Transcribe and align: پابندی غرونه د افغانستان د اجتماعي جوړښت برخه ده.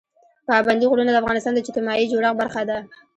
پابندی 0.47 0.85
غرونه 0.91 1.11
د 1.13 1.17
افغانستان 1.21 1.53
د 1.53 1.59
اجتماعي 1.63 2.05
جوړښت 2.11 2.37
برخه 2.41 2.61
ده. 2.69 2.77